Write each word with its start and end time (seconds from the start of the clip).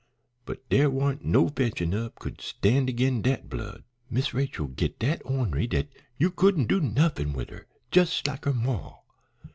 But 0.45 0.67
dere 0.67 0.89
warn't 0.89 1.23
no 1.23 1.47
fetching 1.49 1.93
up 1.93 2.17
could 2.17 2.41
stand 2.41 2.89
agin 2.89 3.21
dat 3.21 3.51
blood. 3.51 3.83
Miss 4.09 4.33
Rachel 4.33 4.65
'd 4.65 4.75
git 4.75 4.97
dat 4.97 5.21
ornery 5.23 5.67
dat 5.67 5.89
you 6.17 6.31
could 6.31 6.57
n't 6.57 6.67
do 6.69 6.81
nuffin 6.81 7.33
wid 7.33 7.51
her, 7.51 7.67
jes' 7.93 8.25
like 8.25 8.45
her 8.45 8.53
maw. 8.53 9.01